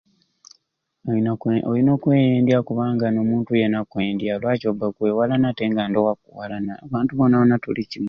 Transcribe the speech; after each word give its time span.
Olina 1.09 1.31
kwe 1.41 1.53
olina 1.69 1.91
okweyendya 1.97 2.59
kubanga 2.67 3.05
n'omuntu 3.11 3.49
yeena 3.59 3.77
akkwendya 3.83 4.33
lwaki 4.41 4.65
obba 4.71 4.85
okwewalana 4.87 5.45
ate 5.51 5.63
nga 5.71 5.83
ndoowo 5.89 6.09
akuwalana 6.13 6.73
abantu 6.85 7.11
boona 7.13 7.35
boona 7.37 7.55
tuli 7.63 7.83
kimwe. 7.89 7.99